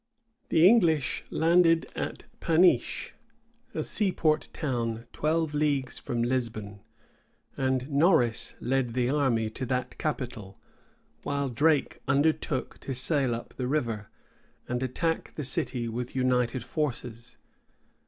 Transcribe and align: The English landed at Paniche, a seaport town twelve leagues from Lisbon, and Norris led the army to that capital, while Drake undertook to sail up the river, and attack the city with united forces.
The 0.49 0.67
English 0.67 1.25
landed 1.29 1.85
at 1.95 2.23
Paniche, 2.39 3.13
a 3.75 3.83
seaport 3.83 4.49
town 4.51 5.05
twelve 5.13 5.53
leagues 5.53 5.99
from 5.99 6.23
Lisbon, 6.23 6.79
and 7.55 7.87
Norris 7.87 8.55
led 8.59 8.95
the 8.95 9.09
army 9.11 9.51
to 9.51 9.63
that 9.67 9.99
capital, 9.99 10.59
while 11.21 11.49
Drake 11.49 11.99
undertook 12.07 12.79
to 12.79 12.95
sail 12.95 13.35
up 13.35 13.53
the 13.57 13.67
river, 13.67 14.09
and 14.67 14.81
attack 14.81 15.35
the 15.35 15.43
city 15.43 15.87
with 15.87 16.15
united 16.15 16.63
forces. 16.63 17.37